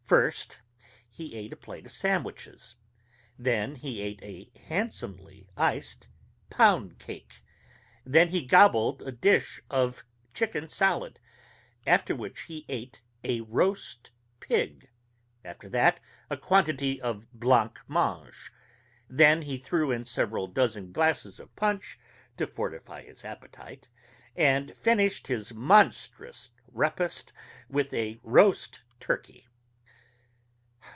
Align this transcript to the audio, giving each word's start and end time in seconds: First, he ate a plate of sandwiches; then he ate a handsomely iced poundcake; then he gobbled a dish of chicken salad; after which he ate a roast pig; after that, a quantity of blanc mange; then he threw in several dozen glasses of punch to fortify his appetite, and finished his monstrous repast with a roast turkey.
First, 0.07 0.59
he 1.09 1.35
ate 1.35 1.53
a 1.53 1.55
plate 1.55 1.85
of 1.85 1.93
sandwiches; 1.93 2.75
then 3.39 3.75
he 3.75 4.01
ate 4.01 4.21
a 4.21 4.51
handsomely 4.67 5.47
iced 5.55 6.09
poundcake; 6.49 7.41
then 8.03 8.27
he 8.27 8.41
gobbled 8.45 9.01
a 9.01 9.13
dish 9.13 9.61
of 9.69 10.03
chicken 10.33 10.67
salad; 10.67 11.21
after 11.87 12.13
which 12.13 12.41
he 12.41 12.65
ate 12.67 12.99
a 13.23 13.39
roast 13.39 14.11
pig; 14.41 14.89
after 15.45 15.69
that, 15.69 16.01
a 16.29 16.35
quantity 16.35 17.01
of 17.01 17.25
blanc 17.31 17.79
mange; 17.87 18.51
then 19.07 19.43
he 19.43 19.57
threw 19.57 19.91
in 19.91 20.03
several 20.03 20.45
dozen 20.45 20.91
glasses 20.91 21.39
of 21.39 21.55
punch 21.55 21.97
to 22.35 22.45
fortify 22.45 23.01
his 23.01 23.23
appetite, 23.23 23.87
and 24.35 24.75
finished 24.75 25.27
his 25.27 25.53
monstrous 25.53 26.51
repast 26.69 27.31
with 27.69 27.93
a 27.93 28.19
roast 28.23 28.81
turkey. 28.99 29.47